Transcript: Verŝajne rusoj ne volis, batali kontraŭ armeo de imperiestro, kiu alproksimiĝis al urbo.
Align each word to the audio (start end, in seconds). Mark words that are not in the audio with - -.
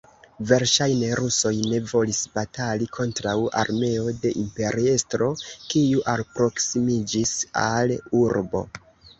Verŝajne 0.51 1.09
rusoj 1.17 1.51
ne 1.73 1.81
volis, 1.91 2.21
batali 2.37 2.87
kontraŭ 2.97 3.35
armeo 3.65 4.15
de 4.25 4.31
imperiestro, 4.45 5.29
kiu 5.75 6.03
alproksimiĝis 6.15 7.39
al 7.67 7.97
urbo. 8.25 8.69